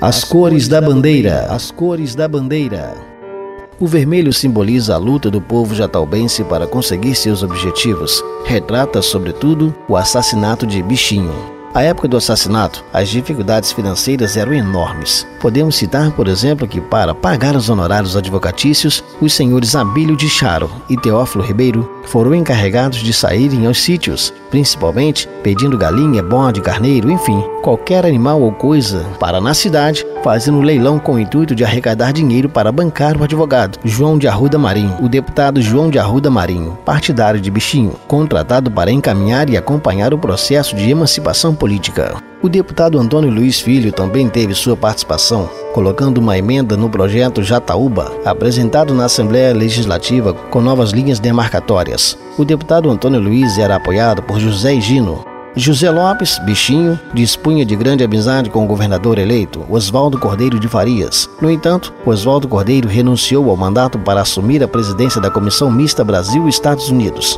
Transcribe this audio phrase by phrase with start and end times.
[0.00, 1.48] As cores da bandeira.
[1.50, 2.94] As cores da bandeira.
[3.80, 8.22] O vermelho simboliza a luta do povo jataubense para conseguir seus objetivos.
[8.44, 11.57] Retrata, sobretudo, o assassinato de Bichinho.
[11.74, 15.26] À época do assassinato, as dificuldades financeiras eram enormes.
[15.38, 20.70] Podemos citar, por exemplo, que para pagar os honorários advocatícios, os senhores Abílio de Charo
[20.88, 27.44] e Teófilo Ribeiro foram encarregados de saírem aos sítios, principalmente pedindo galinha, bode, carneiro, enfim,
[27.62, 32.48] qualquer animal ou coisa para na cidade, fazendo leilão com o intuito de arrecadar dinheiro
[32.48, 37.40] para bancar o advogado João de Arruda Marinho, o deputado João de Arruda Marinho, partidário
[37.40, 42.16] de Bichinho, contratado para encaminhar e acompanhar o processo de emancipação política.
[42.40, 48.12] O deputado Antônio Luiz Filho também teve sua participação, colocando uma emenda no projeto Jataúba,
[48.24, 52.16] apresentado na Assembleia Legislativa com novas linhas demarcatórias.
[52.38, 55.24] O deputado Antônio Luiz era apoiado por José Higino,
[55.58, 61.28] José Lopes, bichinho, dispunha de grande amizade com o governador eleito, Oswaldo Cordeiro de Farias.
[61.42, 66.90] No entanto, Oswaldo Cordeiro renunciou ao mandato para assumir a presidência da Comissão Mista Brasil-Estados
[66.90, 67.36] Unidos.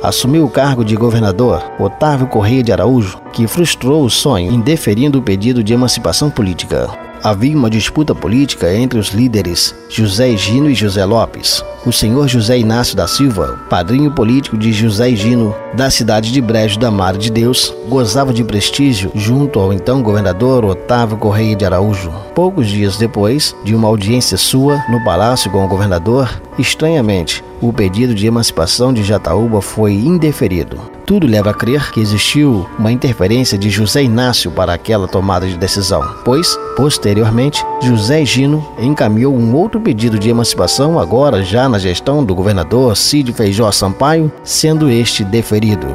[0.00, 5.22] Assumiu o cargo de governador Otávio Correia de Araújo, que frustrou o sonho, indeferindo o
[5.22, 7.05] pedido de emancipação política.
[7.22, 11.64] Havia uma disputa política entre os líderes José Higino e José Lopes.
[11.84, 16.78] O senhor José Inácio da Silva, padrinho político de José Higino, da cidade de Brejo
[16.78, 22.25] da Mar de Deus, gozava de prestígio junto ao então governador Otávio Correia de Araújo.
[22.36, 28.14] Poucos dias depois de uma audiência sua no palácio com o governador, estranhamente, o pedido
[28.14, 30.78] de emancipação de Jataúba foi indeferido.
[31.06, 35.56] Tudo leva a crer que existiu uma interferência de José Inácio para aquela tomada de
[35.56, 42.22] decisão, pois, posteriormente, José Gino encaminhou um outro pedido de emancipação, agora já na gestão
[42.22, 45.86] do governador Cid Feijó Sampaio, sendo este deferido.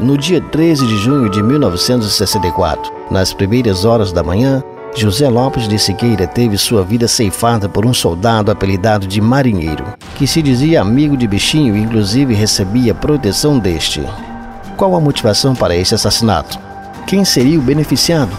[0.00, 4.62] No dia 13 de junho de 1964, nas primeiras horas da manhã,
[4.94, 10.24] José Lopes de Siqueira teve sua vida ceifada por um soldado apelidado de Marinheiro, que
[10.24, 14.00] se dizia amigo de Bichinho e inclusive recebia proteção deste.
[14.76, 16.60] Qual a motivação para esse assassinato?
[17.04, 18.30] Quem seria o beneficiado?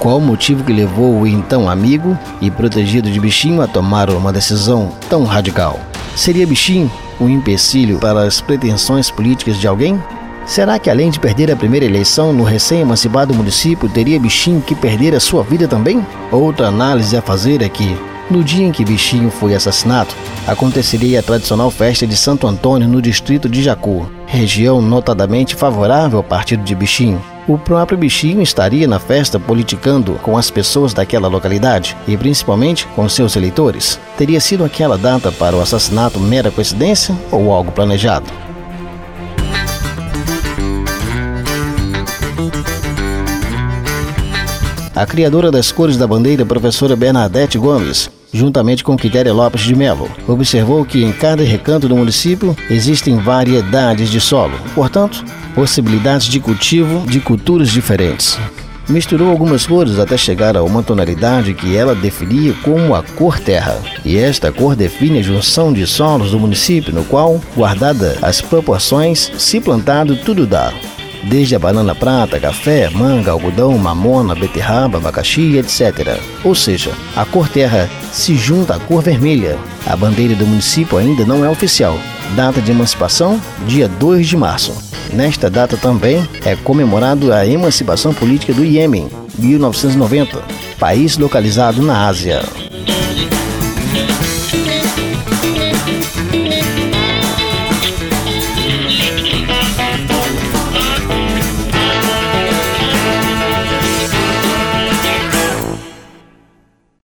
[0.00, 4.32] Qual o motivo que levou o então amigo e protegido de Bichinho a tomar uma
[4.32, 5.78] decisão tão radical?
[6.16, 10.02] Seria Bichinho um empecilho para as pretensões políticas de alguém?
[10.46, 15.14] Será que além de perder a primeira eleição no recém-emancipado município, teria Bichinho que perder
[15.14, 16.04] a sua vida também?
[16.30, 17.96] Outra análise a fazer é que,
[18.30, 20.14] no dia em que Bichinho foi assassinado,
[20.46, 26.24] aconteceria a tradicional festa de Santo Antônio no distrito de Jacu, região notadamente favorável ao
[26.24, 27.22] partido de Bichinho.
[27.48, 33.08] O próprio Bichinho estaria na festa politicando com as pessoas daquela localidade e principalmente com
[33.08, 33.98] seus eleitores.
[34.16, 38.43] Teria sido aquela data para o assassinato mera coincidência ou algo planejado?
[44.94, 50.08] A criadora das cores da bandeira, professora Bernadette Gomes, juntamente com Quitéria Lopes de Melo,
[50.28, 57.04] observou que em cada recanto do município existem variedades de solo, portanto, possibilidades de cultivo
[57.08, 58.38] de culturas diferentes.
[58.88, 63.76] Misturou algumas cores até chegar a uma tonalidade que ela definia como a cor terra.
[64.04, 69.32] E esta cor define a junção de solos do município, no qual, guardada as proporções,
[69.38, 70.72] se plantado tudo dá
[71.24, 76.18] desde a banana prata, café, manga, algodão, mamona, beterraba, abacaxi, etc.
[76.44, 79.58] Ou seja, a cor terra se junta à cor vermelha.
[79.86, 81.98] A bandeira do município ainda não é oficial.
[82.34, 84.74] Data de emancipação: dia 2 de março.
[85.12, 89.08] Nesta data também é comemorado a emancipação política do Iêmen,
[89.38, 90.42] 1990,
[90.78, 92.42] país localizado na Ásia.